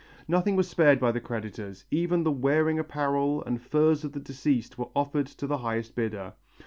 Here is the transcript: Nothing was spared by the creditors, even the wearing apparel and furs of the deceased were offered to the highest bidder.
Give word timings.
Nothing 0.27 0.55
was 0.55 0.67
spared 0.67 0.99
by 0.99 1.11
the 1.11 1.19
creditors, 1.19 1.85
even 1.91 2.23
the 2.23 2.31
wearing 2.31 2.79
apparel 2.79 3.43
and 3.43 3.61
furs 3.61 4.03
of 4.03 4.13
the 4.13 4.19
deceased 4.19 4.75
were 4.75 4.89
offered 4.95 5.27
to 5.27 5.45
the 5.45 5.59
highest 5.59 5.93
bidder. 5.93 6.33